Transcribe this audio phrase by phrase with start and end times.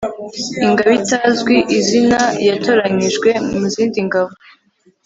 [0.65, 4.33] ingabo itazwi izina yatoranyijwe mu zindi ngabo